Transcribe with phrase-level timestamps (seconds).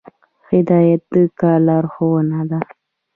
[0.51, 2.59] هدایت د کار لارښوونه ده